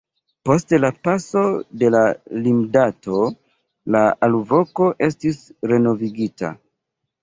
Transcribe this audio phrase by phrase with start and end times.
[0.49, 1.43] Post la paso
[1.83, 2.01] de la
[2.47, 3.21] limdato
[3.99, 5.43] la alvoko estis
[5.75, 6.57] renovigita.